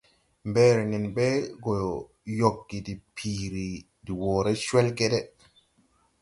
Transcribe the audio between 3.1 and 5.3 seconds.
piiri de wɔɔrɛ cwɛlgɛdɛ.